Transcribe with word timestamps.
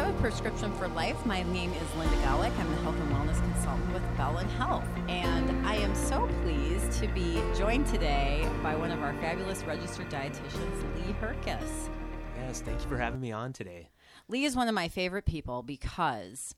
episode 0.00 0.14
of 0.14 0.20
Prescription 0.22 0.72
for 0.76 0.88
Life. 0.88 1.26
My 1.26 1.42
name 1.42 1.72
is 1.72 1.96
Linda 1.98 2.16
Golick. 2.16 2.58
I'm 2.58 2.70
the 2.70 2.80
health 2.80 2.96
and 2.96 3.12
wellness 3.12 3.38
consultant 3.42 3.92
with 3.92 4.02
Bellin 4.16 4.48
Health. 4.48 4.86
And 5.08 5.66
I 5.66 5.74
am 5.74 5.94
so 5.94 6.26
pleased 6.42 6.92
to 7.00 7.08
be 7.08 7.42
joined 7.54 7.86
today 7.86 8.48
by 8.62 8.74
one 8.76 8.92
of 8.92 9.02
our 9.02 9.12
fabulous 9.14 9.62
registered 9.64 10.08
dietitians, 10.08 10.96
Lee 10.96 11.14
Herkus. 11.20 11.90
Yes, 12.38 12.62
thank 12.62 12.80
you 12.80 12.88
for 12.88 12.96
having 12.96 13.20
me 13.20 13.30
on 13.30 13.52
today. 13.52 13.90
Lee 14.26 14.44
is 14.44 14.56
one 14.56 14.68
of 14.68 14.74
my 14.74 14.88
favorite 14.88 15.26
people 15.26 15.62
because 15.62 16.54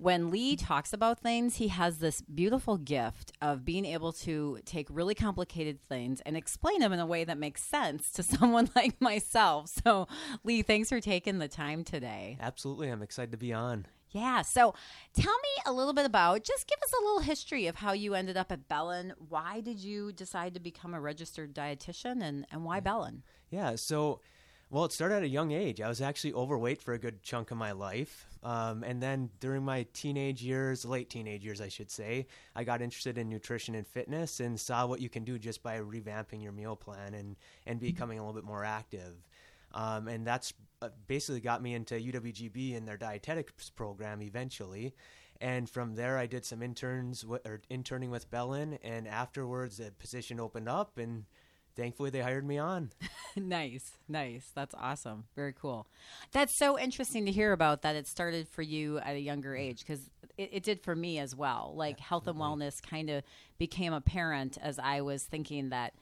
when 0.00 0.30
Lee 0.30 0.56
talks 0.56 0.94
about 0.94 1.18
things, 1.18 1.56
he 1.56 1.68
has 1.68 1.98
this 1.98 2.22
beautiful 2.22 2.78
gift 2.78 3.32
of 3.42 3.66
being 3.66 3.84
able 3.84 4.12
to 4.12 4.58
take 4.64 4.86
really 4.88 5.14
complicated 5.14 5.78
things 5.82 6.22
and 6.22 6.38
explain 6.38 6.80
them 6.80 6.90
in 6.94 7.00
a 7.00 7.04
way 7.04 7.22
that 7.22 7.36
makes 7.36 7.62
sense 7.62 8.10
to 8.12 8.22
someone 8.22 8.70
like 8.74 8.98
myself. 8.98 9.70
So, 9.84 10.08
Lee, 10.42 10.62
thanks 10.62 10.88
for 10.88 11.00
taking 11.00 11.38
the 11.38 11.48
time 11.48 11.84
today. 11.84 12.38
Absolutely. 12.40 12.88
I'm 12.88 13.02
excited 13.02 13.30
to 13.32 13.36
be 13.36 13.52
on. 13.52 13.86
Yeah. 14.10 14.40
So, 14.40 14.74
tell 15.12 15.34
me 15.34 15.62
a 15.66 15.72
little 15.72 15.92
bit 15.92 16.06
about, 16.06 16.44
just 16.44 16.66
give 16.66 16.78
us 16.82 16.92
a 16.98 17.04
little 17.04 17.20
history 17.20 17.66
of 17.66 17.76
how 17.76 17.92
you 17.92 18.14
ended 18.14 18.38
up 18.38 18.50
at 18.50 18.68
Bellin. 18.68 19.12
Why 19.28 19.60
did 19.60 19.80
you 19.80 20.12
decide 20.12 20.54
to 20.54 20.60
become 20.60 20.94
a 20.94 21.00
registered 21.00 21.54
dietitian 21.54 22.22
and, 22.22 22.46
and 22.50 22.64
why 22.64 22.80
Bellin? 22.80 23.22
Yeah. 23.50 23.74
So, 23.76 24.20
well, 24.70 24.86
it 24.86 24.92
started 24.92 25.16
at 25.16 25.22
a 25.24 25.28
young 25.28 25.52
age. 25.52 25.78
I 25.82 25.90
was 25.90 26.00
actually 26.00 26.32
overweight 26.32 26.80
for 26.80 26.94
a 26.94 26.98
good 26.98 27.22
chunk 27.22 27.50
of 27.50 27.58
my 27.58 27.72
life. 27.72 28.29
Um, 28.42 28.82
and 28.84 29.02
then 29.02 29.30
during 29.38 29.62
my 29.64 29.86
teenage 29.92 30.42
years, 30.42 30.84
late 30.84 31.10
teenage 31.10 31.44
years, 31.44 31.60
I 31.60 31.68
should 31.68 31.90
say, 31.90 32.26
I 32.56 32.64
got 32.64 32.80
interested 32.80 33.18
in 33.18 33.28
nutrition 33.28 33.74
and 33.74 33.86
fitness 33.86 34.40
and 34.40 34.58
saw 34.58 34.86
what 34.86 35.00
you 35.00 35.10
can 35.10 35.24
do 35.24 35.38
just 35.38 35.62
by 35.62 35.78
revamping 35.78 36.42
your 36.42 36.52
meal 36.52 36.74
plan 36.76 37.14
and, 37.14 37.36
and 37.66 37.78
becoming 37.80 38.18
a 38.18 38.22
little 38.22 38.34
bit 38.34 38.44
more 38.44 38.64
active. 38.64 39.14
Um, 39.72 40.08
and 40.08 40.26
that's 40.26 40.54
uh, 40.82 40.88
basically 41.06 41.40
got 41.40 41.62
me 41.62 41.74
into 41.74 41.94
UWGB 41.94 42.76
and 42.76 42.88
their 42.88 42.96
dietetics 42.96 43.70
program 43.70 44.22
eventually. 44.22 44.94
And 45.40 45.68
from 45.68 45.94
there, 45.94 46.18
I 46.18 46.26
did 46.26 46.44
some 46.44 46.62
interns 46.62 47.22
w- 47.22 47.40
or 47.46 47.60
interning 47.70 48.10
with 48.10 48.30
Bellin, 48.30 48.78
and 48.82 49.08
afterwards, 49.08 49.80
a 49.80 49.90
position 49.90 50.38
opened 50.38 50.68
up, 50.68 50.98
and 50.98 51.24
thankfully 51.80 52.10
they 52.10 52.20
hired 52.20 52.46
me 52.46 52.58
on. 52.58 52.90
nice, 53.36 53.92
nice. 54.06 54.50
That's 54.54 54.74
awesome. 54.78 55.24
Very 55.34 55.54
cool. 55.54 55.86
That's 56.32 56.58
so 56.58 56.78
interesting 56.78 57.24
to 57.24 57.32
hear 57.32 57.52
about 57.52 57.82
that 57.82 57.96
it 57.96 58.06
started 58.06 58.48
for 58.48 58.60
you 58.60 58.98
at 58.98 59.16
a 59.16 59.20
younger 59.20 59.56
age 59.56 59.80
because 59.80 60.10
it, 60.36 60.50
it, 60.52 60.62
did 60.62 60.82
for 60.82 60.94
me 60.94 61.18
as 61.18 61.34
well. 61.34 61.72
Like 61.74 61.98
health 61.98 62.26
and 62.26 62.38
wellness 62.38 62.82
kind 62.82 63.08
of 63.08 63.24
became 63.58 63.94
apparent 63.94 64.58
as 64.60 64.78
I 64.78 65.00
was 65.00 65.22
thinking 65.24 65.70
that 65.70 65.94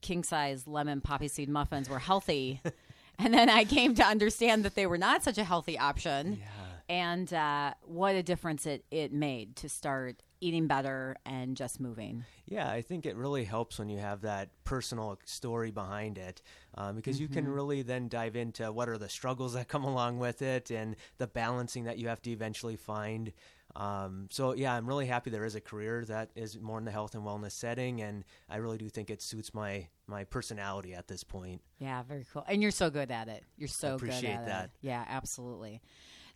king 0.00 0.22
size 0.22 0.68
lemon 0.68 1.00
poppy 1.00 1.28
seed 1.28 1.48
muffins 1.48 1.88
were 1.88 1.98
healthy. 1.98 2.60
and 3.18 3.34
then 3.34 3.50
I 3.50 3.64
came 3.64 3.96
to 3.96 4.04
understand 4.04 4.64
that 4.64 4.76
they 4.76 4.86
were 4.86 4.98
not 4.98 5.24
such 5.24 5.38
a 5.38 5.44
healthy 5.44 5.76
option. 5.76 6.38
Yeah. 6.40 6.46
And 6.88 7.32
uh, 7.34 7.74
what 7.82 8.14
a 8.14 8.22
difference 8.22 8.64
it, 8.64 8.84
it 8.92 9.12
made 9.12 9.56
to 9.56 9.68
start 9.68 10.22
eating 10.40 10.66
better 10.66 11.16
and 11.24 11.56
just 11.56 11.80
moving. 11.80 12.24
Yeah, 12.46 12.70
I 12.70 12.82
think 12.82 13.06
it 13.06 13.16
really 13.16 13.44
helps 13.44 13.78
when 13.78 13.88
you 13.88 13.98
have 13.98 14.22
that 14.22 14.50
personal 14.64 15.18
story 15.24 15.70
behind 15.70 16.18
it 16.18 16.42
um, 16.74 16.96
because 16.96 17.16
mm-hmm. 17.16 17.22
you 17.22 17.28
can 17.28 17.44
mm-hmm. 17.44 17.54
really 17.54 17.82
then 17.82 18.08
dive 18.08 18.36
into 18.36 18.70
what 18.72 18.88
are 18.88 18.98
the 18.98 19.08
struggles 19.08 19.54
that 19.54 19.68
come 19.68 19.84
along 19.84 20.18
with 20.18 20.42
it 20.42 20.70
and 20.70 20.96
the 21.18 21.26
balancing 21.26 21.84
that 21.84 21.98
you 21.98 22.08
have 22.08 22.22
to 22.22 22.30
eventually 22.30 22.76
find. 22.76 23.32
Um, 23.74 24.28
so 24.30 24.54
yeah, 24.54 24.74
I'm 24.74 24.86
really 24.86 25.06
happy 25.06 25.30
there 25.30 25.44
is 25.44 25.54
a 25.54 25.60
career 25.60 26.04
that 26.06 26.30
is 26.34 26.58
more 26.60 26.78
in 26.78 26.84
the 26.84 26.90
health 26.90 27.14
and 27.14 27.24
wellness 27.24 27.52
setting, 27.52 28.00
and 28.00 28.24
I 28.48 28.56
really 28.56 28.78
do 28.78 28.88
think 28.88 29.10
it 29.10 29.20
suits 29.20 29.52
my 29.52 29.88
my 30.06 30.24
personality 30.24 30.94
at 30.94 31.08
this 31.08 31.24
point. 31.24 31.60
Yeah, 31.78 32.02
very 32.04 32.24
cool. 32.32 32.44
And 32.48 32.62
you're 32.62 32.70
so 32.70 32.88
good 32.88 33.10
at 33.10 33.28
it. 33.28 33.44
You're 33.58 33.68
so 33.68 33.98
good 33.98 34.10
at 34.10 34.46
that. 34.46 34.64
it. 34.66 34.70
Yeah, 34.80 35.04
absolutely. 35.06 35.82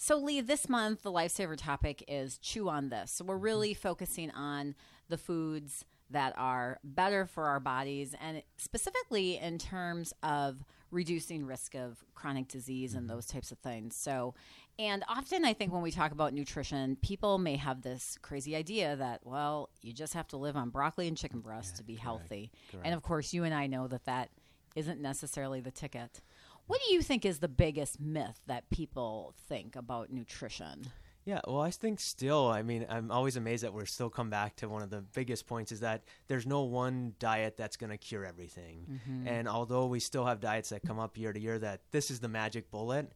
So, 0.03 0.16
Lee, 0.16 0.41
this 0.41 0.66
month 0.66 1.03
the 1.03 1.12
lifesaver 1.12 1.59
topic 1.59 2.03
is 2.09 2.38
chew 2.38 2.71
on 2.71 2.88
this. 2.88 3.12
So, 3.12 3.22
we're 3.22 3.34
mm-hmm. 3.34 3.44
really 3.44 3.75
focusing 3.75 4.31
on 4.31 4.75
the 5.11 5.19
foods 5.19 5.84
that 6.09 6.33
are 6.38 6.78
better 6.83 7.27
for 7.27 7.44
our 7.44 7.61
bodies 7.61 8.15
and 8.19 8.43
specifically 8.56 9.37
in 9.37 9.59
terms 9.59 10.15
of 10.22 10.65
reducing 10.91 11.44
risk 11.44 11.75
of 11.75 12.03
chronic 12.15 12.49
disease 12.49 12.94
and 12.94 13.03
mm-hmm. 13.03 13.15
those 13.15 13.27
types 13.27 13.53
of 13.53 13.59
things. 13.59 13.94
So, 13.94 14.34
and 14.78 15.05
often 15.06 15.44
I 15.44 15.53
think 15.53 15.71
when 15.71 15.83
we 15.83 15.91
talk 15.91 16.12
about 16.12 16.32
nutrition, 16.32 16.97
people 17.03 17.37
may 17.37 17.56
have 17.56 17.82
this 17.82 18.17
crazy 18.22 18.56
idea 18.56 18.97
that, 18.97 19.21
well, 19.25 19.69
you 19.82 19.93
just 19.93 20.15
have 20.15 20.28
to 20.28 20.38
live 20.38 20.56
on 20.56 20.71
broccoli 20.71 21.09
and 21.09 21.17
chicken 21.17 21.41
breast 21.41 21.75
yeah, 21.75 21.77
to 21.77 21.84
be 21.84 21.93
correct, 21.93 22.05
healthy. 22.05 22.53
Correct. 22.71 22.87
And 22.87 22.94
of 22.94 23.03
course, 23.03 23.34
you 23.34 23.44
and 23.44 23.53
I 23.53 23.67
know 23.67 23.87
that 23.87 24.06
that 24.06 24.31
isn't 24.77 25.00
necessarily 25.00 25.61
the 25.61 25.71
ticket. 25.71 26.22
What 26.70 26.81
do 26.86 26.94
you 26.94 27.03
think 27.03 27.25
is 27.25 27.41
the 27.41 27.48
biggest 27.48 27.98
myth 27.98 28.41
that 28.47 28.70
people 28.70 29.34
think 29.48 29.75
about 29.75 30.12
nutrition? 30.12 30.84
Yeah, 31.25 31.41
well, 31.44 31.62
I 31.62 31.72
think 31.72 31.98
still, 31.98 32.47
I 32.47 32.62
mean, 32.62 32.86
I'm 32.88 33.10
always 33.10 33.36
amazed 33.36 33.64
that 33.64 33.75
we're 33.75 33.86
still 33.86 34.08
come 34.08 34.31
back 34.31 34.54
to 34.56 34.69
one 34.69 34.81
of 34.81 34.88
the 34.88 35.00
biggest 35.00 35.48
points 35.48 35.72
is 35.72 35.81
that 35.81 36.04
there's 36.28 36.47
no 36.47 36.62
one 36.62 37.14
diet 37.19 37.56
that's 37.56 37.76
going 37.76 37.91
to 37.91 37.98
cure 37.98 38.25
everything. 38.25 38.86
Mm-hmm. 38.88 39.26
And 39.26 39.48
although 39.48 39.86
we 39.86 39.98
still 39.98 40.25
have 40.26 40.38
diets 40.38 40.69
that 40.69 40.84
come 40.86 41.00
up 41.00 41.19
year 41.19 41.32
to 41.32 41.41
year 41.41 41.58
that 41.58 41.81
this 41.91 42.08
is 42.08 42.20
the 42.20 42.28
magic 42.28 42.70
bullet, 42.70 43.10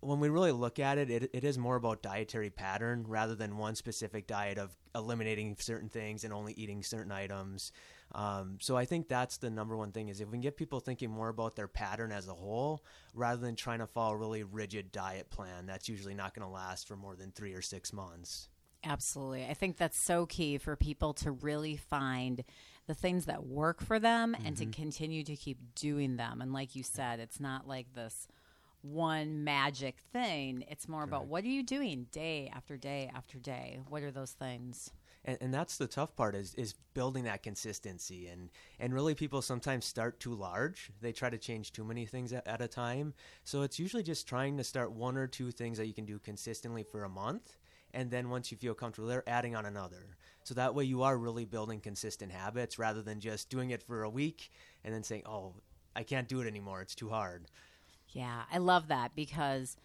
when 0.00 0.18
we 0.18 0.28
really 0.28 0.50
look 0.50 0.80
at 0.80 0.98
it, 0.98 1.10
it, 1.10 1.30
it 1.32 1.44
is 1.44 1.58
more 1.58 1.76
about 1.76 2.02
dietary 2.02 2.50
pattern 2.50 3.04
rather 3.06 3.36
than 3.36 3.56
one 3.56 3.76
specific 3.76 4.26
diet 4.26 4.58
of 4.58 4.76
eliminating 4.96 5.54
certain 5.60 5.88
things 5.88 6.24
and 6.24 6.32
only 6.32 6.54
eating 6.54 6.82
certain 6.82 7.12
items. 7.12 7.70
Um, 8.12 8.58
so 8.60 8.76
I 8.76 8.84
think 8.84 9.08
that's 9.08 9.36
the 9.36 9.50
number 9.50 9.76
one 9.76 9.92
thing 9.92 10.08
is 10.08 10.20
if 10.20 10.28
we 10.28 10.32
can 10.32 10.40
get 10.40 10.56
people 10.56 10.80
thinking 10.80 11.10
more 11.10 11.28
about 11.28 11.54
their 11.54 11.68
pattern 11.68 12.10
as 12.10 12.28
a 12.28 12.34
whole 12.34 12.84
rather 13.14 13.40
than 13.40 13.54
trying 13.54 13.78
to 13.78 13.86
follow 13.86 14.14
a 14.14 14.16
really 14.16 14.42
rigid 14.42 14.90
diet 14.90 15.30
plan 15.30 15.66
that's 15.66 15.88
usually 15.88 16.14
not 16.14 16.34
going 16.34 16.46
to 16.46 16.52
last 16.52 16.88
for 16.88 16.96
more 16.96 17.14
than 17.14 17.30
three 17.30 17.54
or 17.54 17.62
six 17.62 17.92
months. 17.92 18.48
Absolutely. 18.84 19.46
I 19.46 19.54
think 19.54 19.76
that's 19.76 19.98
so 19.98 20.26
key 20.26 20.58
for 20.58 20.74
people 20.74 21.12
to 21.14 21.30
really 21.30 21.76
find 21.76 22.42
the 22.86 22.94
things 22.94 23.26
that 23.26 23.46
work 23.46 23.82
for 23.82 23.98
them 23.98 24.34
mm-hmm. 24.34 24.46
and 24.46 24.56
to 24.56 24.64
mm-hmm. 24.64 24.82
continue 24.82 25.22
to 25.22 25.36
keep 25.36 25.58
doing 25.74 26.16
them. 26.16 26.40
And 26.40 26.52
like 26.52 26.74
you 26.74 26.82
said, 26.82 27.20
it's 27.20 27.38
not 27.38 27.68
like 27.68 27.94
this 27.94 28.26
one 28.82 29.44
magic 29.44 29.98
thing. 30.12 30.64
It's 30.68 30.88
more 30.88 31.02
Correct. 31.02 31.12
about 31.12 31.26
what 31.26 31.44
are 31.44 31.48
you 31.48 31.62
doing 31.62 32.06
day 32.10 32.50
after 32.54 32.76
day 32.76 33.10
after 33.14 33.38
day? 33.38 33.80
What 33.88 34.02
are 34.02 34.10
those 34.10 34.32
things? 34.32 34.90
And, 35.24 35.38
and 35.40 35.54
that's 35.54 35.76
the 35.76 35.86
tough 35.86 36.16
part 36.16 36.34
is 36.34 36.54
is 36.54 36.74
building 36.94 37.24
that 37.24 37.42
consistency. 37.42 38.28
And 38.28 38.50
and 38.78 38.94
really 38.94 39.14
people 39.14 39.42
sometimes 39.42 39.84
start 39.84 40.20
too 40.20 40.34
large. 40.34 40.90
They 41.00 41.12
try 41.12 41.30
to 41.30 41.38
change 41.38 41.72
too 41.72 41.84
many 41.84 42.06
things 42.06 42.32
at, 42.32 42.46
at 42.46 42.60
a 42.60 42.68
time. 42.68 43.14
So 43.44 43.62
it's 43.62 43.78
usually 43.78 44.02
just 44.02 44.26
trying 44.26 44.56
to 44.56 44.64
start 44.64 44.92
one 44.92 45.16
or 45.16 45.26
two 45.26 45.50
things 45.50 45.78
that 45.78 45.86
you 45.86 45.94
can 45.94 46.06
do 46.06 46.18
consistently 46.18 46.82
for 46.82 47.04
a 47.04 47.08
month. 47.08 47.58
And 47.92 48.10
then 48.10 48.30
once 48.30 48.50
you 48.50 48.56
feel 48.56 48.74
comfortable 48.74 49.08
they're 49.08 49.28
adding 49.28 49.56
on 49.56 49.66
another. 49.66 50.16
So 50.44 50.54
that 50.54 50.74
way 50.74 50.84
you 50.84 51.02
are 51.02 51.18
really 51.18 51.44
building 51.44 51.80
consistent 51.80 52.32
habits 52.32 52.78
rather 52.78 53.02
than 53.02 53.20
just 53.20 53.50
doing 53.50 53.70
it 53.70 53.82
for 53.82 54.04
a 54.04 54.10
week 54.10 54.50
and 54.84 54.94
then 54.94 55.02
saying 55.02 55.22
oh 55.26 55.54
i 55.94 56.02
can't 56.02 56.28
do 56.28 56.40
it 56.40 56.46
anymore. 56.46 56.80
It's 56.80 56.94
too 56.94 57.10
hard. 57.10 57.46
Yeah 58.08 58.42
i 58.50 58.58
love 58.58 58.88
that 58.88 59.14
because 59.14 59.76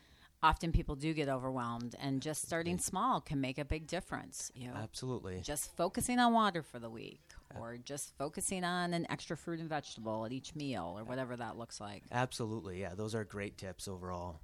often 0.46 0.72
people 0.72 0.96
do 0.96 1.12
get 1.12 1.28
overwhelmed 1.28 1.96
and 2.00 2.22
just 2.22 2.46
starting 2.46 2.78
small 2.78 3.20
can 3.20 3.42
make 3.42 3.58
a 3.58 3.66
big 3.66 3.88
difference 3.88 4.52
you 4.54 4.68
know. 4.68 4.76
Absolutely. 4.76 5.42
Just 5.42 5.76
focusing 5.76 6.20
on 6.20 6.34
water 6.34 6.62
for 6.62 6.78
the 6.78 6.90
week 6.90 7.22
or 7.60 7.78
just 7.78 8.16
focusing 8.16 8.64
on 8.64 8.94
an 8.94 9.08
extra 9.10 9.36
fruit 9.36 9.60
and 9.60 9.68
vegetable 9.68 10.24
at 10.24 10.32
each 10.32 10.54
meal 10.56 10.94
or 10.98 11.04
whatever 11.04 11.36
that 11.36 11.58
looks 11.58 11.82
like. 11.82 12.04
Absolutely 12.12 12.80
yeah 12.80 12.94
those 12.94 13.16
are 13.16 13.24
great 13.24 13.58
tips 13.58 13.88
overall. 13.88 14.40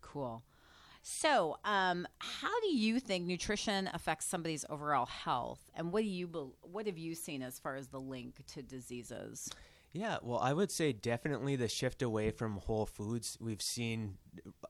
Cool. 0.00 0.42
So 1.02 1.58
um, 1.64 2.08
how 2.18 2.60
do 2.60 2.74
you 2.74 2.98
think 2.98 3.26
nutrition 3.26 3.88
affects 3.92 4.26
somebody's 4.26 4.64
overall 4.68 5.06
health 5.06 5.60
and 5.76 5.92
what 5.92 6.02
do 6.02 6.08
you 6.08 6.52
what 6.62 6.86
have 6.86 6.98
you 6.98 7.14
seen 7.14 7.42
as 7.42 7.60
far 7.60 7.76
as 7.76 7.88
the 7.88 8.00
link 8.00 8.44
to 8.54 8.62
diseases 8.62 9.50
yeah, 9.94 10.18
well, 10.22 10.40
I 10.40 10.52
would 10.52 10.72
say 10.72 10.92
definitely 10.92 11.54
the 11.54 11.68
shift 11.68 12.02
away 12.02 12.32
from 12.32 12.56
whole 12.56 12.84
foods. 12.84 13.38
We've 13.40 13.62
seen 13.62 14.18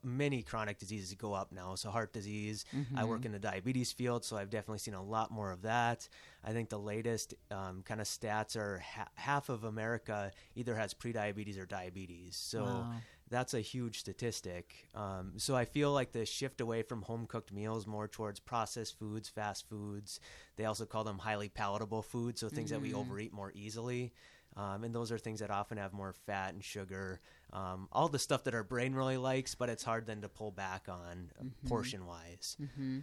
many 0.03 0.43
chronic 0.43 0.79
diseases 0.79 1.15
go 1.15 1.33
up 1.33 1.51
now. 1.51 1.77
So, 1.77 1.89
heart 1.89 2.13
disease, 2.13 2.67
mm-hmm. 2.77 2.99
I 2.99 3.05
work 3.05 3.21
mm-hmm. 3.21 3.29
in 3.29 3.33
the 3.33 3.39
diabetes 3.39 3.91
field, 3.91 4.23
so 4.23 4.37
I've 4.37 4.51
definitely 4.51 4.81
seen 4.81 4.93
a 4.93 5.03
lot 5.03 5.31
more 5.31 5.51
of 5.51 5.63
that. 5.63 6.07
I 6.45 6.53
think 6.53 6.69
the 6.69 6.79
latest 6.79 7.33
um, 7.51 7.83
kind 7.87 8.03
of 8.03 8.07
stats 8.07 8.55
are 8.55 8.81
ha- 8.81 9.09
half 9.15 9.49
of 9.49 9.65
America 9.65 10.31
either 10.57 10.75
has 10.75 10.93
prediabetes 10.93 11.59
or 11.59 11.65
diabetes. 11.65 12.37
So, 12.37 12.63
wow. 12.63 12.93
that's 13.31 13.55
a 13.55 13.63
huge 13.63 14.01
statistic. 14.01 14.89
Um, 14.95 15.33
so, 15.39 15.57
I 15.57 15.65
feel 15.65 15.91
like 15.91 16.13
the 16.13 16.27
shift 16.27 16.61
away 16.61 16.83
from 16.83 17.01
home 17.01 17.27
cooked 17.27 17.51
meals 17.51 17.87
more 17.87 18.09
towards 18.09 18.41
processed 18.41 18.99
foods, 18.99 19.31
fast 19.31 19.71
foods. 19.71 20.21
They 20.57 20.67
also 20.67 20.85
call 20.85 21.03
them 21.03 21.17
highly 21.17 21.49
palatable 21.49 22.03
foods, 22.03 22.43
so 22.43 22.51
things 22.51 22.71
mm-hmm. 22.71 22.75
that 22.75 22.83
we 22.83 22.91
mm-hmm. 22.91 22.99
overeat 22.99 23.33
more 23.33 23.53
easily. 23.55 24.13
Um, 24.57 24.85
and 24.85 24.95
those 24.95 25.11
are 25.11 25.19
things 25.19 25.41
that 25.41 25.51
often 25.51 25.79
have 25.79 25.93
more 25.93 26.13
fat 26.13 26.55
and 26.55 26.63
sugar, 26.63 27.21
um, 27.53 27.89
all 27.91 28.09
the 28.09 28.19
stuff 28.19 28.45
that 28.45 28.55
our 28.55 28.63
brain 28.63 28.95
really 28.95 29.17
likes, 29.17 29.55
but 29.55 29.69
it's 29.69 29.83
hard 29.83 30.07
then 30.07 30.21
to 30.23 30.29
pull 30.29 30.53
back 30.53 30.87
on 30.89 31.31
uh, 31.39 31.45
mm-hmm. 31.45 31.69
portion 31.69 32.07
wise. 32.07 32.57
Mm-hmm. 32.63 33.01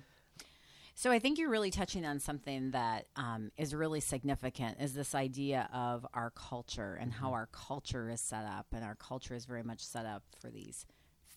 So 0.96 1.12
I 1.12 1.20
think 1.20 1.40
you're 1.40 1.50
really 1.50 1.72
touching 1.72 2.06
on 2.06 2.20
something 2.20 2.72
that 2.72 3.08
um, 3.16 3.52
is 3.58 3.74
really 3.74 4.02
significant 4.02 4.78
is 4.80 4.94
this 4.94 5.16
idea 5.16 5.70
of 5.74 6.06
our 6.14 6.32
culture 6.32 6.98
and 7.00 7.12
mm-hmm. 7.12 7.22
how 7.22 7.34
our 7.34 7.48
culture 7.52 8.10
is 8.10 8.22
set 8.22 8.46
up, 8.46 8.68
and 8.72 8.84
our 8.84 8.96
culture 8.96 9.36
is 9.36 9.46
very 9.46 9.64
much 9.64 9.84
set 9.84 10.06
up 10.06 10.24
for 10.40 10.50
these 10.50 10.86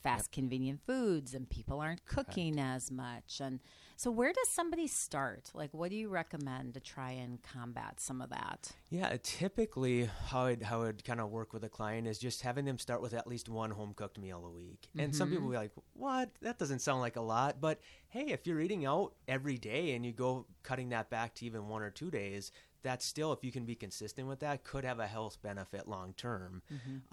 fast, 0.02 0.30
convenient 0.30 0.80
foods, 0.86 1.34
and 1.34 1.48
people 1.48 1.80
aren't 1.80 2.04
cooking 2.04 2.60
as 2.60 2.90
much. 2.90 3.40
And 3.40 3.58
so, 3.96 4.10
where 4.10 4.32
does 4.32 4.48
somebody 4.48 4.86
start? 4.86 5.50
Like, 5.54 5.72
what 5.72 5.90
do 5.90 5.96
you 5.96 6.08
recommend 6.08 6.74
to 6.74 6.80
try 6.80 7.12
and 7.12 7.42
combat 7.42 8.00
some 8.00 8.20
of 8.20 8.30
that? 8.30 8.72
Yeah, 8.90 9.16
typically 9.22 10.10
how 10.26 10.46
it 10.46 10.62
how 10.62 10.82
it 10.82 11.04
kind 11.04 11.20
of 11.20 11.30
work 11.30 11.52
with 11.52 11.64
a 11.64 11.68
client 11.68 12.08
is 12.08 12.18
just 12.18 12.42
having 12.42 12.64
them 12.64 12.78
start 12.78 13.02
with 13.02 13.14
at 13.14 13.26
least 13.26 13.48
one 13.48 13.70
home 13.70 13.94
cooked 13.94 14.18
meal 14.18 14.44
a 14.44 14.50
week. 14.50 14.88
And 14.98 15.14
some 15.14 15.28
people 15.28 15.44
will 15.44 15.52
be 15.52 15.56
like, 15.56 15.72
"What? 15.94 16.30
That 16.42 16.58
doesn't 16.58 16.80
sound 16.80 17.00
like 17.00 17.16
a 17.16 17.20
lot." 17.20 17.60
But 17.60 17.80
hey, 18.08 18.26
if 18.26 18.46
you're 18.46 18.60
eating 18.60 18.84
out 18.84 19.14
every 19.28 19.58
day 19.58 19.94
and 19.94 20.04
you 20.04 20.12
go 20.12 20.46
cutting 20.62 20.88
that 20.90 21.10
back 21.10 21.34
to 21.36 21.46
even 21.46 21.68
one 21.68 21.82
or 21.82 21.90
two 21.90 22.10
days, 22.10 22.50
that's 22.84 23.04
still 23.04 23.32
if 23.32 23.42
you 23.42 23.50
can 23.50 23.64
be 23.64 23.74
consistent 23.74 24.28
with 24.28 24.38
that 24.40 24.62
could 24.62 24.84
have 24.84 25.00
a 25.00 25.06
health 25.08 25.38
benefit 25.42 25.88
long 25.88 26.12
term. 26.16 26.62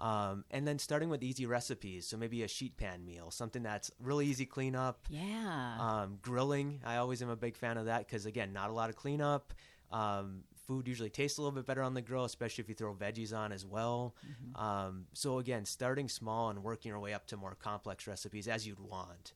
Um, 0.00 0.44
and 0.50 0.68
then 0.68 0.78
starting 0.78 1.08
with 1.08 1.22
easy 1.24 1.46
recipes. 1.46 2.06
So 2.06 2.16
maybe 2.16 2.42
a 2.44 2.48
sheet 2.48 2.76
pan 2.76 3.04
meal 3.04 3.32
something 3.32 3.62
that's 3.62 3.90
really 3.98 4.26
easy 4.26 4.46
cleanup. 4.46 5.06
Yeah. 5.10 5.76
um, 5.80 6.18
grilling 6.22 6.80
i 6.84 6.96
always 6.96 7.22
am 7.22 7.30
a 7.30 7.36
big 7.36 7.56
fan 7.56 7.76
of 7.76 7.86
that 7.86 8.06
because 8.06 8.26
again 8.26 8.52
not 8.52 8.70
a 8.70 8.72
lot 8.72 8.90
of 8.90 8.96
cleanup. 8.96 9.52
Um, 9.90 10.44
food 10.66 10.86
usually 10.86 11.10
tastes 11.10 11.38
a 11.38 11.42
little 11.42 11.54
bit 11.54 11.66
better 11.66 11.82
on 11.82 11.94
the 11.94 12.02
grill 12.02 12.24
especially 12.24 12.62
if 12.62 12.68
you 12.68 12.74
throw 12.74 12.94
veggies 12.94 13.34
on 13.36 13.50
as 13.50 13.66
well. 13.66 14.14
Um, 14.54 15.06
so 15.12 15.38
again 15.38 15.64
starting 15.64 16.08
small 16.08 16.50
and 16.50 16.62
working 16.62 16.90
your 16.90 17.00
way 17.00 17.12
up 17.14 17.26
to 17.28 17.36
more 17.36 17.56
complex 17.60 18.06
recipes 18.06 18.46
as 18.46 18.66
you'd 18.66 18.78
want. 18.78 19.32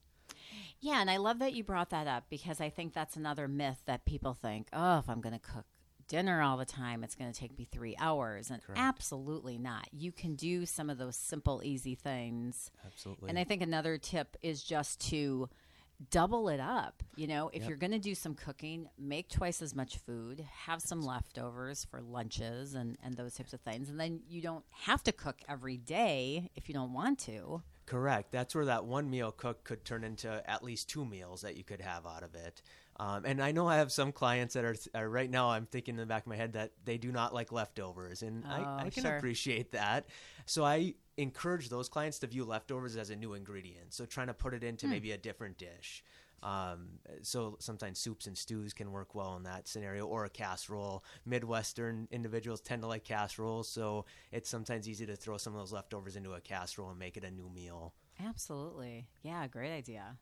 Yeah, 0.80 1.00
and 1.00 1.10
I 1.10 1.16
love 1.16 1.38
that 1.38 1.54
you 1.54 1.64
brought 1.64 1.90
that 1.90 2.06
up 2.06 2.24
because 2.28 2.60
I 2.60 2.68
think 2.68 2.92
that's 2.92 3.16
another 3.16 3.48
myth 3.48 3.82
that 3.86 4.04
people 4.04 4.34
think, 4.34 4.68
oh, 4.72 4.98
if 4.98 5.08
I'm 5.08 5.20
going 5.20 5.32
to 5.32 5.40
cook 5.40 5.64
dinner 6.08 6.42
all 6.42 6.56
the 6.56 6.64
time, 6.64 7.04
it's 7.04 7.14
going 7.14 7.32
to 7.32 7.38
take 7.38 7.56
me 7.58 7.66
three 7.70 7.96
hours. 7.98 8.50
And 8.50 8.60
absolutely 8.76 9.58
not. 9.58 9.88
You 9.92 10.12
can 10.12 10.34
do 10.34 10.66
some 10.66 10.90
of 10.90 10.98
those 10.98 11.16
simple, 11.16 11.60
easy 11.64 11.94
things. 11.94 12.70
absolutely 12.84 13.28
And 13.28 13.38
I 13.38 13.44
think 13.44 13.62
another 13.62 13.98
tip 13.98 14.36
is 14.42 14.62
just 14.62 15.00
to 15.10 15.48
double 16.10 16.48
it 16.48 16.60
up. 16.60 17.02
You 17.16 17.26
know, 17.26 17.50
if 17.52 17.66
you're 17.66 17.76
going 17.78 17.92
to 17.92 17.98
do 17.98 18.14
some 18.14 18.34
cooking, 18.34 18.88
make 18.98 19.30
twice 19.30 19.62
as 19.62 19.74
much 19.74 19.96
food, 19.98 20.44
have 20.66 20.82
some 20.82 21.00
leftovers 21.00 21.84
for 21.84 22.00
lunches 22.02 22.74
and, 22.74 22.98
and 23.02 23.14
those 23.14 23.34
types 23.34 23.52
of 23.52 23.60
things. 23.60 23.88
And 23.88 23.98
then 23.98 24.20
you 24.28 24.42
don't 24.42 24.64
have 24.70 25.02
to 25.04 25.12
cook 25.12 25.36
every 25.48 25.76
day 25.76 26.50
if 26.54 26.68
you 26.68 26.74
don't 26.74 26.92
want 26.92 27.18
to. 27.20 27.62
Correct. 27.86 28.32
That's 28.32 28.54
where 28.54 28.64
that 28.64 28.84
one 28.84 29.08
meal 29.08 29.30
cook 29.30 29.62
could 29.62 29.84
turn 29.84 30.02
into 30.02 30.42
at 30.50 30.64
least 30.64 30.88
two 30.88 31.04
meals 31.04 31.42
that 31.42 31.56
you 31.56 31.62
could 31.62 31.80
have 31.80 32.04
out 32.04 32.24
of 32.24 32.34
it. 32.34 32.60
Um, 32.98 33.24
and 33.24 33.40
I 33.42 33.52
know 33.52 33.68
I 33.68 33.76
have 33.76 33.92
some 33.92 34.10
clients 34.10 34.54
that 34.54 34.64
are, 34.64 34.74
are 34.94 35.08
right 35.08 35.30
now. 35.30 35.50
I'm 35.50 35.66
thinking 35.66 35.94
in 35.94 36.00
the 36.00 36.06
back 36.06 36.22
of 36.22 36.28
my 36.28 36.36
head 36.36 36.54
that 36.54 36.72
they 36.84 36.98
do 36.98 37.12
not 37.12 37.32
like 37.32 37.52
leftovers, 37.52 38.22
and 38.22 38.42
Oh, 38.46 38.52
I, 38.52 38.86
I 38.86 38.90
can 38.90 39.04
sure. 39.04 39.16
appreciate 39.16 39.70
that. 39.72 40.06
So 40.46 40.64
I 40.64 40.94
encourage 41.16 41.68
those 41.68 41.88
clients 41.88 42.18
to 42.20 42.26
view 42.26 42.44
leftovers 42.44 42.96
as 42.96 43.10
a 43.10 43.16
new 43.16 43.34
ingredient. 43.34 43.92
So 43.94 44.04
trying 44.04 44.26
to 44.28 44.34
put 44.34 44.52
it 44.54 44.62
Hmm. 44.62 44.68
into 44.68 44.88
maybe 44.88 45.12
a 45.12 45.18
different 45.18 45.56
dish. 45.58 46.02
Um, 46.46 47.00
so 47.22 47.56
sometimes 47.58 47.98
soups 47.98 48.28
and 48.28 48.38
stews 48.38 48.72
can 48.72 48.92
work 48.92 49.16
well 49.16 49.34
in 49.36 49.42
that 49.42 49.66
scenario, 49.66 50.06
or 50.06 50.24
a 50.24 50.30
casserole. 50.30 51.02
Midwestern 51.24 52.06
individuals 52.12 52.60
tend 52.60 52.82
to 52.82 52.88
like 52.88 53.02
casseroles, 53.02 53.68
so 53.68 54.04
it's 54.30 54.48
sometimes 54.48 54.88
easy 54.88 55.04
to 55.06 55.16
throw 55.16 55.38
some 55.38 55.54
of 55.54 55.58
those 55.58 55.72
leftovers 55.72 56.14
into 56.14 56.34
a 56.34 56.40
casserole 56.40 56.90
and 56.90 57.00
make 57.00 57.16
it 57.16 57.24
a 57.24 57.32
new 57.32 57.50
meal. 57.52 57.94
Absolutely. 58.24 59.08
Yeah, 59.24 59.44
great 59.48 59.72
idea. 59.72 60.18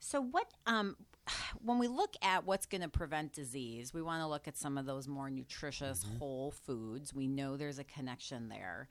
So 0.00 0.20
what 0.20 0.50
um 0.66 0.96
when 1.62 1.78
we 1.78 1.86
look 1.86 2.16
at 2.22 2.44
what's 2.44 2.66
going 2.66 2.82
to 2.82 2.88
prevent 2.88 3.32
disease, 3.32 3.94
we 3.94 4.02
want 4.02 4.20
to 4.20 4.26
look 4.26 4.48
at 4.48 4.58
some 4.58 4.76
of 4.76 4.84
those 4.84 5.06
more 5.06 5.30
nutritious 5.30 6.04
whole 6.18 6.50
foods. 6.50 7.14
We 7.14 7.28
know 7.28 7.56
there's 7.56 7.78
a 7.78 7.84
connection 7.84 8.48
there. 8.48 8.88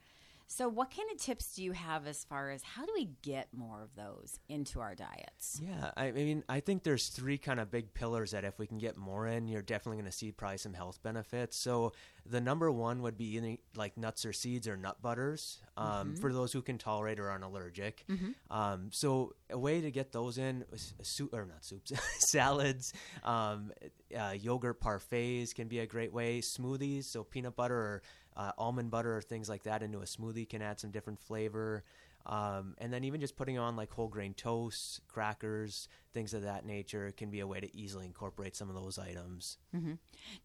So 0.52 0.68
what 0.68 0.94
kind 0.94 1.08
of 1.10 1.16
tips 1.16 1.54
do 1.54 1.64
you 1.64 1.72
have 1.72 2.06
as 2.06 2.24
far 2.24 2.50
as 2.50 2.62
how 2.62 2.84
do 2.84 2.92
we 2.94 3.08
get 3.22 3.48
more 3.54 3.82
of 3.82 3.94
those 3.96 4.38
into 4.50 4.80
our 4.80 4.94
diets? 4.94 5.58
Yeah, 5.62 5.92
I 5.96 6.10
mean, 6.10 6.44
I 6.46 6.60
think 6.60 6.82
there's 6.82 7.08
three 7.08 7.38
kind 7.38 7.58
of 7.58 7.70
big 7.70 7.94
pillars 7.94 8.32
that 8.32 8.44
if 8.44 8.58
we 8.58 8.66
can 8.66 8.76
get 8.76 8.98
more 8.98 9.26
in, 9.26 9.48
you're 9.48 9.62
definitely 9.62 9.96
going 9.96 10.10
to 10.10 10.16
see 10.16 10.30
probably 10.30 10.58
some 10.58 10.74
health 10.74 11.02
benefits. 11.02 11.56
So 11.56 11.92
the 12.26 12.38
number 12.38 12.70
one 12.70 13.00
would 13.00 13.16
be 13.16 13.36
eating 13.36 13.58
like 13.76 13.96
nuts 13.96 14.26
or 14.26 14.34
seeds 14.34 14.68
or 14.68 14.76
nut 14.76 15.00
butters 15.00 15.62
um, 15.78 16.16
for 16.16 16.34
those 16.34 16.52
who 16.52 16.60
can 16.60 16.76
tolerate 16.76 17.18
or 17.18 17.30
aren't 17.30 17.44
allergic. 17.44 18.04
Um, 18.50 18.90
so 18.92 19.32
a 19.48 19.58
way 19.58 19.80
to 19.80 19.90
get 19.90 20.12
those 20.12 20.36
in, 20.36 20.66
soup 21.00 21.32
or 21.32 21.46
not 21.46 21.64
soups, 21.64 21.92
salads, 22.30 22.92
um, 23.24 23.72
uh, 24.14 24.34
yogurt 24.38 24.82
parfaits 24.82 25.54
can 25.54 25.68
be 25.68 25.78
a 25.78 25.86
great 25.86 26.12
way. 26.12 26.40
Smoothies, 26.42 27.04
so 27.04 27.24
peanut 27.24 27.56
butter 27.56 27.74
or 27.74 28.02
uh, 28.36 28.52
almond 28.58 28.90
butter 28.90 29.16
or 29.16 29.22
things 29.22 29.48
like 29.48 29.64
that 29.64 29.82
into 29.82 29.98
a 29.98 30.04
smoothie 30.04 30.48
can 30.48 30.62
add 30.62 30.80
some 30.80 30.90
different 30.90 31.18
flavor. 31.18 31.84
Um, 32.24 32.76
and 32.78 32.92
then 32.92 33.02
even 33.02 33.20
just 33.20 33.34
putting 33.34 33.58
on 33.58 33.74
like 33.74 33.90
whole 33.90 34.06
grain 34.06 34.32
toast, 34.34 35.00
crackers, 35.08 35.88
things 36.14 36.34
of 36.34 36.42
that 36.42 36.64
nature 36.64 37.12
can 37.16 37.30
be 37.30 37.40
a 37.40 37.46
way 37.46 37.58
to 37.58 37.76
easily 37.76 38.06
incorporate 38.06 38.54
some 38.54 38.68
of 38.68 38.76
those 38.76 38.96
items. 38.98 39.58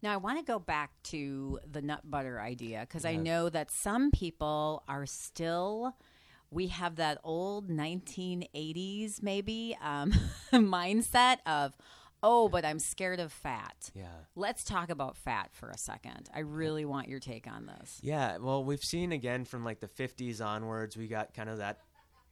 Now, 0.02 0.12
I 0.12 0.16
want 0.16 0.38
to 0.38 0.44
go 0.44 0.58
back 0.58 0.90
to 1.04 1.60
the 1.70 1.80
nut 1.80 2.00
butter 2.04 2.40
idea 2.40 2.80
because 2.80 3.04
I 3.04 3.12
know 3.22 3.48
that 3.48 3.70
some 3.70 4.10
people 4.10 4.82
are 4.88 5.06
still, 5.06 5.94
we 6.50 6.66
have 6.66 6.96
that 6.96 7.18
old 7.22 7.70
1980s 7.70 9.22
maybe 9.22 9.78
um, 9.80 10.12
mindset 10.52 11.36
of, 11.46 11.74
oh, 12.22 12.48
but 12.48 12.64
I'm 12.64 12.78
scared 12.78 13.20
of 13.20 13.32
fat. 13.32 13.90
Yeah. 13.94 14.06
Let's 14.34 14.64
talk 14.64 14.90
about 14.90 15.16
fat 15.16 15.50
for 15.52 15.70
a 15.70 15.78
second. 15.78 16.28
I 16.34 16.40
really 16.40 16.84
want 16.84 17.08
your 17.08 17.20
take 17.20 17.46
on 17.46 17.66
this. 17.66 17.98
Yeah, 18.02 18.38
well, 18.38 18.64
we've 18.64 18.84
seen 18.84 19.12
again 19.12 19.44
from 19.44 19.64
like 19.64 19.80
the 19.80 19.88
50s 19.88 20.44
onwards, 20.44 20.96
we 20.96 21.06
got 21.08 21.34
kind 21.34 21.48
of 21.48 21.58
that 21.58 21.78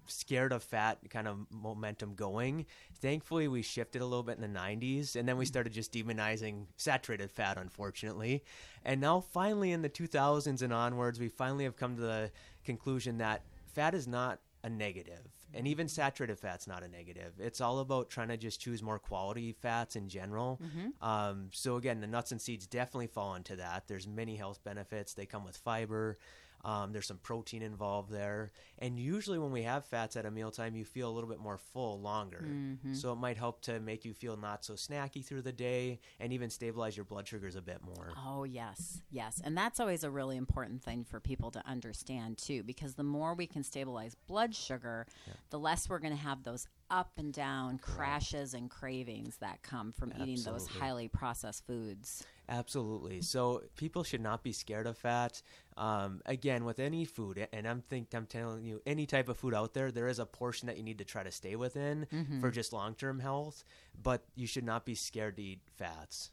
scared 0.09 0.53
of 0.53 0.63
fat 0.63 0.99
kind 1.11 1.29
of 1.29 1.39
momentum 1.51 2.15
going. 2.15 2.67
Thankfully, 3.01 3.49
we 3.49 3.63
shifted 3.63 4.03
a 4.03 4.07
little 4.07 4.23
bit 4.23 4.39
in 4.39 4.53
the 4.53 4.59
90s, 4.59 5.17
and 5.17 5.29
then 5.29 5.37
we 5.37 5.45
started 5.45 5.73
just 5.73 5.93
demonizing 5.93 6.67
saturated 6.77 7.31
fat, 7.31 7.59
unfortunately. 7.59 8.45
And 8.85 9.01
now, 9.01 9.21
finally, 9.21 9.73
in 9.73 9.83
the 9.83 9.91
2000s 9.91 10.63
and 10.63 10.73
onwards, 10.73 11.19
we 11.19 11.29
finally 11.29 11.65
have 11.65 11.77
come 11.77 11.97
to 11.97 12.03
the 12.03 12.31
conclusion 12.65 13.19
that 13.19 13.43
fat 13.67 13.95
is 13.95 14.07
not 14.07 14.39
a 14.67 14.71
negative. 14.71 15.31
And 15.55 15.67
even 15.67 15.89
saturated 15.89 16.39
fat's 16.39 16.67
not 16.67 16.83
a 16.83 16.89
negative. 16.89 17.35
It's 17.39 17.61
all 17.61 17.79
about 17.79 18.11
trying 18.11 18.29
to 18.29 18.37
just 18.37 18.61
choose 18.61 18.83
more 18.83 18.99
quality 18.99 19.53
fats 19.53 19.97
in 19.97 20.09
general. 20.09 20.61
Um, 21.01 21.49
so 21.53 21.77
again, 21.77 22.01
the 22.01 22.07
nuts 22.07 22.33
and 22.33 22.41
seeds 22.41 22.67
definitely 22.67 23.07
fall 23.07 23.37
into 23.37 23.57
that. 23.57 23.85
There's 23.87 24.07
many 24.07 24.37
health 24.37 24.59
benefits. 24.65 25.15
They 25.15 25.25
come 25.25 25.45
with 25.45 25.57
fiber. 25.57 26.19
Um, 26.67 26.93
there's 26.93 27.07
some 27.07 27.19
protein 27.19 27.63
involved 27.63 28.11
there. 28.11 28.51
And 28.81 28.99
usually, 28.99 29.39
when 29.39 29.53
we 29.53 29.63
have 29.63 29.87
fats 29.87 30.17
at 30.17 30.27
a 30.27 30.33
mealtime, 30.33 30.75
you 30.75 30.85
feel 30.85 31.09
a 31.09 31.15
little 31.15 31.31
bit 31.31 31.39
more 31.39 31.59
full 31.59 32.01
longer. 32.01 32.45
So 32.93 33.13
it 33.13 33.17
might 33.17 33.37
help 33.37 33.63
to 33.63 33.79
make 33.79 34.05
you 34.05 34.13
feel 34.13 34.37
not 34.37 34.65
so 34.65 34.75
snacky 34.75 35.25
through 35.25 35.43
the 35.43 35.53
day 35.53 36.01
and 36.19 36.33
even 36.33 36.51
stabilize 36.51 36.97
your 36.97 37.05
blood 37.05 37.29
sugars 37.29 37.55
a 37.55 37.63
bit 37.63 37.79
more. 37.85 38.11
Oh, 38.17 38.43
yes, 38.43 39.01
yes. 39.13 39.41
And 39.45 39.57
that's 39.57 39.79
always 39.79 40.03
a 40.03 40.11
really 40.11 40.37
important 40.37 40.83
thing 40.83 41.05
for 41.05 41.21
people 41.21 41.53
to 41.53 41.65
understand, 41.69 42.39
too, 42.39 42.65
because 42.65 42.95
the 42.95 43.05
more 43.05 43.35
we 43.35 43.47
can 43.47 43.63
stabilize 43.63 44.17
blood 44.27 44.53
sugar, 44.53 45.07
the 45.51 45.61
less 45.61 45.89
we're 45.89 46.01
going 46.01 46.17
to 46.17 46.21
have 46.21 46.43
those 46.43 46.67
up 46.91 47.13
and 47.17 47.33
down 47.33 47.79
crashes 47.79 48.55
and 48.55 48.71
cravings 48.71 49.37
that 49.39 49.63
come 49.63 49.93
from 49.93 50.13
eating 50.21 50.43
those 50.45 50.67
highly 50.67 51.09
processed 51.09 51.67
foods. 51.67 52.25
Absolutely. 52.49 53.23
So 53.23 53.63
people 53.77 54.05
should 54.05 54.21
not 54.21 54.45
be 54.45 54.53
scared 54.53 54.87
of 54.87 54.97
fat. 54.97 55.43
Um, 55.77 56.23
again, 56.25 56.65
with 56.65 56.79
any 56.79 57.05
food, 57.05 57.47
and 57.53 57.69
I'm 57.69 57.83
think 57.83 58.15
I'm 58.15 58.27
telling 58.27 58.65
you, 58.65 58.81
any 58.87 59.05
type 59.05 59.29
of 59.29 59.37
food 59.37 59.55
out 59.55 59.75
there, 59.75 59.93
there 59.93 60.09
is 60.09 60.19
a 60.19 60.25
portion 60.25 60.67
that 60.69 60.79
you 60.79 60.83
need 60.83 60.99
to 60.99 61.05
try 61.05 61.23
to 61.23 61.31
stay 61.31 61.55
within 61.55 62.07
for 62.41 62.51
just 62.51 62.73
long 62.73 62.95
term 62.95 63.21
health. 63.21 63.63
But 64.03 64.25
you 64.35 64.47
should 64.47 64.65
not 64.65 64.87
be 64.87 64.95
scared 64.95 65.37
to 65.37 65.43
eat 65.43 65.61
fats. 65.77 66.31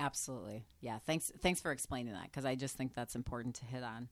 Absolutely. 0.00 0.64
Yeah. 0.80 0.98
Thanks. 1.06 1.30
Thanks 1.40 1.60
for 1.60 1.72
explaining 1.72 2.14
that 2.14 2.24
because 2.24 2.44
I 2.44 2.54
just 2.54 2.76
think 2.76 2.94
that's 2.94 3.14
important 3.14 3.54
to 3.56 3.64
hit 3.64 3.82
on. 3.82 4.08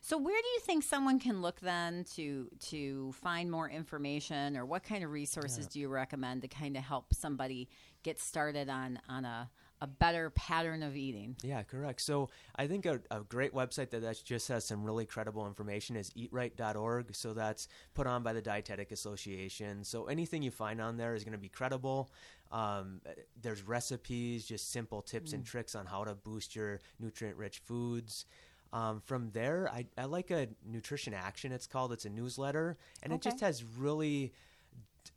So, 0.00 0.18
where 0.18 0.40
do 0.40 0.48
you 0.48 0.60
think 0.60 0.82
someone 0.82 1.20
can 1.20 1.40
look 1.42 1.60
then 1.60 2.04
to 2.16 2.48
to 2.70 3.12
find 3.12 3.50
more 3.50 3.70
information, 3.70 4.56
or 4.56 4.66
what 4.66 4.82
kind 4.82 5.04
of 5.04 5.10
resources 5.10 5.66
do 5.68 5.78
you 5.78 5.88
recommend 5.88 6.42
to 6.42 6.48
kind 6.48 6.76
of 6.76 6.82
help 6.82 7.14
somebody 7.14 7.68
get 8.02 8.18
started 8.18 8.68
on 8.68 8.98
on 9.08 9.24
a 9.24 9.48
a 9.82 9.86
better 9.88 10.30
pattern 10.30 10.84
of 10.84 10.96
eating? 10.96 11.36
Yeah, 11.42 11.64
correct. 11.64 12.00
So 12.00 12.30
I 12.54 12.68
think 12.68 12.86
a, 12.86 13.00
a 13.10 13.20
great 13.20 13.52
website 13.52 13.90
that, 13.90 14.02
that 14.02 14.22
just 14.24 14.46
has 14.46 14.64
some 14.64 14.84
really 14.84 15.04
credible 15.04 15.44
information 15.44 15.96
is 15.96 16.10
eatright.org. 16.10 17.14
So 17.16 17.34
that's 17.34 17.66
put 17.92 18.06
on 18.06 18.22
by 18.22 18.32
the 18.32 18.40
Dietetic 18.40 18.92
Association. 18.92 19.82
So 19.82 20.06
anything 20.06 20.40
you 20.40 20.52
find 20.52 20.80
on 20.80 20.96
there 20.96 21.16
is 21.16 21.24
going 21.24 21.32
to 21.32 21.38
be 21.38 21.48
credible. 21.48 22.12
Um, 22.52 23.00
there's 23.42 23.62
recipes, 23.62 24.46
just 24.46 24.70
simple 24.70 25.02
tips 25.02 25.32
and 25.32 25.44
tricks 25.44 25.74
on 25.74 25.86
how 25.86 26.04
to 26.04 26.14
boost 26.14 26.54
your 26.54 26.78
nutrient 27.00 27.36
rich 27.36 27.58
foods. 27.58 28.26
Um, 28.72 29.02
from 29.04 29.30
there, 29.32 29.68
I, 29.72 29.86
I 29.98 30.04
like 30.04 30.30
a 30.30 30.48
Nutrition 30.64 31.12
Action, 31.12 31.50
it's 31.50 31.66
called. 31.66 31.92
It's 31.92 32.04
a 32.04 32.10
newsletter, 32.10 32.78
and 33.02 33.12
it 33.12 33.20
just 33.20 33.40
has 33.40 33.64
really 33.64 34.32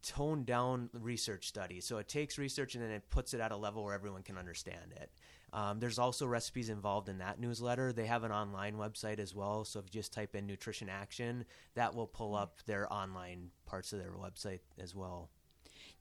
toned 0.01 0.45
down 0.45 0.89
research 0.93 1.47
studies. 1.47 1.85
So 1.85 1.97
it 1.97 2.07
takes 2.07 2.37
research 2.37 2.75
and 2.75 2.83
then 2.83 2.91
it 2.91 3.09
puts 3.09 3.33
it 3.33 3.39
at 3.39 3.51
a 3.51 3.57
level 3.57 3.83
where 3.83 3.93
everyone 3.93 4.23
can 4.23 4.37
understand 4.37 4.93
it. 4.95 5.11
Um, 5.53 5.79
there's 5.79 5.99
also 5.99 6.25
recipes 6.25 6.69
involved 6.69 7.07
in 7.07 7.19
that 7.19 7.39
newsletter. 7.39 7.93
They 7.93 8.05
have 8.07 8.23
an 8.23 8.31
online 8.31 8.75
website 8.75 9.19
as 9.19 9.33
well. 9.33 9.63
So 9.63 9.79
if 9.79 9.85
you 9.85 9.91
just 9.91 10.11
type 10.13 10.35
in 10.35 10.45
Nutrition 10.45 10.89
Action, 10.89 11.45
that 11.75 11.95
will 11.95 12.07
pull 12.07 12.35
up 12.35 12.57
their 12.65 12.91
online 12.91 13.51
parts 13.65 13.93
of 13.93 13.99
their 13.99 14.11
website 14.11 14.59
as 14.79 14.93
well. 14.93 15.29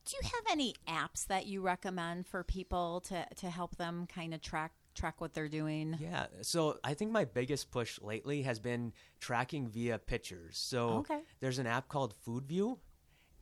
Do 0.07 0.17
you 0.21 0.29
have 0.29 0.53
any 0.53 0.75
apps 0.89 1.27
that 1.29 1.47
you 1.47 1.63
recommend 1.63 2.27
for 2.27 2.43
people 2.43 3.01
to, 3.09 3.27
to 3.37 3.49
help 3.49 3.77
them 3.77 4.07
kind 4.07 4.35
of 4.35 4.43
track 4.43 4.73
track 4.95 5.21
what 5.21 5.35
they're 5.35 5.49
doing? 5.49 5.97
Yeah. 5.99 6.27
So 6.43 6.79
I 6.85 6.95
think 6.95 7.11
my 7.11 7.25
biggest 7.25 7.71
push 7.71 8.01
lately 8.01 8.43
has 8.43 8.59
been 8.61 8.93
tracking 9.19 9.67
via 9.69 9.99
pictures. 9.99 10.57
So 10.59 10.99
Okay. 10.99 11.21
there's 11.41 11.59
an 11.59 11.67
app 11.67 11.89
called 11.89 12.15
Food 12.25 12.47
View. 12.47 12.79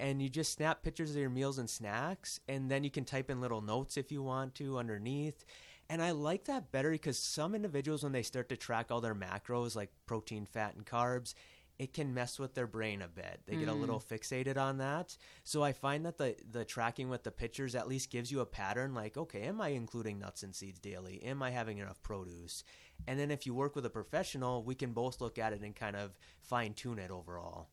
And 0.02 0.21
you 0.21 0.28
just 0.28 0.52
snap 0.52 0.82
pictures 0.82 1.11
of 1.12 1.16
your 1.16 1.30
meals 1.30 1.59
and 1.59 1.71
snacks, 1.71 2.40
and 2.49 2.68
then 2.68 2.82
you 2.82 2.90
can 2.90 3.04
type 3.04 3.30
in 3.30 3.40
little 3.40 3.61
notes 3.61 3.97
if 3.97 4.11
you 4.11 4.21
want 4.21 4.56
to 4.56 4.76
underneath. 4.76 5.44
And 5.88 6.02
I 6.02 6.11
like 6.11 6.47
that 6.47 6.73
better 6.73 6.90
because 6.90 7.18
some 7.18 7.54
individuals, 7.54 8.02
when 8.02 8.11
they 8.11 8.25
start 8.25 8.49
to 8.49 8.56
track 8.56 8.88
all 8.90 9.00
their 9.00 9.14
macros 9.14 9.76
like 9.76 9.92
protein, 10.06 10.44
fat, 10.44 10.75
and 10.75 10.85
carbs, 10.85 11.35
it 11.78 11.92
can 11.92 12.14
mess 12.14 12.38
with 12.38 12.54
their 12.54 12.66
brain 12.66 13.00
a 13.00 13.09
bit. 13.09 13.42
They 13.47 13.56
get 13.56 13.68
a 13.68 13.75
little 13.75 14.00
mm. 14.00 14.04
fixated 14.04 14.56
on 14.56 14.78
that. 14.78 15.16
So 15.44 15.62
I 15.62 15.73
find 15.73 16.04
that 16.04 16.18
the 16.18 16.35
the 16.50 16.64
tracking 16.64 17.09
with 17.09 17.23
the 17.23 17.30
pictures 17.30 17.75
at 17.75 17.88
least 17.88 18.11
gives 18.11 18.30
you 18.30 18.40
a 18.40 18.47
pattern 18.47 18.94
like, 18.94 19.16
okay, 19.16 19.42
am 19.42 19.61
I 19.61 19.68
including 19.68 20.18
nuts 20.18 20.42
and 20.42 20.54
seeds 20.54 20.80
daily? 20.80 21.23
Am 21.23 21.42
I 21.42 21.50
having 21.50 21.78
enough 21.78 22.02
produce? 22.02 22.64
And 23.06 23.18
then 23.18 23.30
if 23.30 23.47
you 23.47 23.54
work 23.54 23.76
with 23.76 23.87
a 23.87 23.90
professional, 23.90 24.64
we 24.64 24.75
can 24.75 24.92
both 24.92 25.21
look 25.21 25.38
at 25.38 25.52
it 25.52 25.62
and 25.62 25.76
kind 25.76 25.97
of 25.97 26.18
fine 26.40 26.75
tune 26.75 26.99
it 26.99 27.11
overall. 27.11 27.68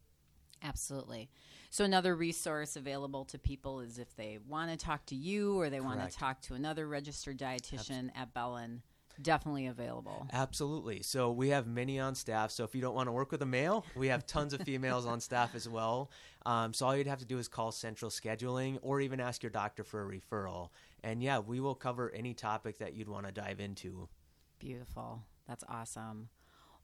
Absolutely. 0.63 1.29
So 1.69 1.85
another 1.85 2.15
resource 2.15 2.75
available 2.75 3.25
to 3.25 3.37
people 3.37 3.81
is 3.81 3.99
if 3.99 4.15
they 4.15 4.39
want 4.47 4.71
to 4.71 4.77
talk 4.77 5.05
to 5.07 5.15
you 5.15 5.59
or 5.59 5.69
they 5.69 5.79
want 5.79 6.07
to 6.07 6.15
talk 6.15 6.41
to 6.43 6.55
another 6.55 6.87
registered 6.87 7.37
dietitian 7.37 8.09
at 8.15 8.33
Bellin, 8.33 8.81
definitely 9.21 9.67
available. 9.67 10.27
Absolutely. 10.33 11.03
So 11.03 11.31
we 11.31 11.49
have 11.49 11.67
many 11.67 11.99
on 11.99 12.15
staff. 12.15 12.51
So 12.51 12.63
if 12.63 12.73
you 12.73 12.81
don't 12.81 12.95
want 12.95 13.07
to 13.07 13.11
work 13.11 13.31
with 13.31 13.41
a 13.41 13.45
male, 13.45 13.85
we 13.95 14.07
have 14.07 14.25
tons 14.25 14.53
of 14.53 14.61
females 14.65 15.05
on 15.05 15.19
staff 15.19 15.55
as 15.55 15.67
well. 15.69 16.09
Um, 16.45 16.73
so 16.73 16.87
all 16.87 16.95
you'd 16.95 17.07
have 17.07 17.19
to 17.19 17.25
do 17.25 17.37
is 17.37 17.47
call 17.47 17.71
central 17.71 18.09
scheduling 18.09 18.79
or 18.81 18.99
even 19.01 19.19
ask 19.19 19.43
your 19.43 19.49
doctor 19.51 19.83
for 19.83 20.03
a 20.03 20.07
referral. 20.07 20.69
And 21.03 21.21
yeah, 21.21 21.39
we 21.39 21.59
will 21.59 21.75
cover 21.75 22.11
any 22.11 22.33
topic 22.33 22.79
that 22.79 22.93
you'd 22.93 23.09
want 23.09 23.25
to 23.25 23.31
dive 23.31 23.59
into. 23.59 24.09
Beautiful. 24.57 25.23
That's 25.47 25.63
awesome. 25.69 26.29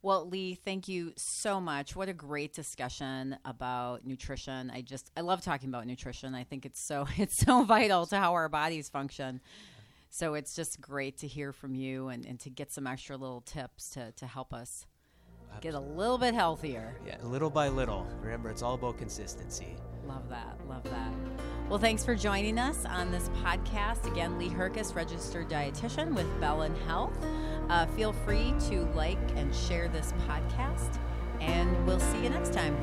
Well, 0.06 0.30
Lee, 0.30 0.54
thank 0.54 0.88
you 0.88 1.14
so 1.18 1.60
much. 1.60 1.96
What 1.96 2.10
a 2.10 2.14
great 2.14 2.54
discussion 2.54 3.38
about 3.44 4.06
nutrition. 4.06 4.70
I 4.70 4.82
just 4.82 5.10
I 5.18 5.22
love 5.22 5.42
talking 5.42 5.70
about 5.70 5.88
nutrition. 5.88 6.36
I 6.36 6.44
think 6.44 6.64
it's 6.64 6.86
so 6.86 7.08
it's 7.18 7.44
so 7.44 7.64
vital 7.64 8.06
to 8.06 8.18
how 8.20 8.34
our 8.34 8.48
bodies 8.48 8.88
function. 8.88 9.42
So 10.12 10.36
it's 10.36 10.56
just 10.56 10.80
great 10.80 11.18
to 11.22 11.28
hear 11.28 11.52
from 11.52 11.74
you 11.74 12.10
and, 12.10 12.24
and 12.24 12.40
to 12.42 12.52
get 12.52 12.72
some 12.72 12.86
extra 12.86 13.18
little 13.18 13.42
tips 13.42 13.90
to, 13.94 14.12
to 14.18 14.28
help 14.28 14.54
us 14.54 14.86
get 15.62 15.74
a 15.74 15.80
little 15.80 16.18
bit 16.18 16.34
healthier. 16.34 16.96
Yeah, 17.06 17.18
little 17.24 17.50
by 17.50 17.70
little. 17.70 18.08
Remember, 18.22 18.50
it's 18.50 18.62
all 18.62 18.76
about 18.76 18.98
consistency. 18.98 19.76
Love 20.08 20.30
that. 20.30 20.56
Love 20.70 20.84
that. 20.84 21.12
Well, 21.70 21.80
thanks 21.80 22.06
for 22.06 22.16
joining 22.16 22.60
us 22.60 22.86
on 22.86 23.12
this 23.12 23.30
podcast. 23.44 24.06
Again, 24.12 24.38
Lee 24.38 24.50
Herkus, 24.50 24.96
registered 24.96 25.50
dietitian 25.50 26.14
with 26.14 26.28
Bellin 26.40 26.76
Health. 26.88 27.18
Uh, 27.70 27.88
feel 27.88 28.14
free 28.14 28.54
to 28.70 28.86
like 28.94 29.18
and 29.36 29.54
share 29.54 29.88
this 29.88 30.14
podcast, 30.28 31.00
and 31.42 31.86
we'll 31.88 32.00
see 32.00 32.24
you 32.24 32.30
next 32.30 32.54
time. 32.54 32.76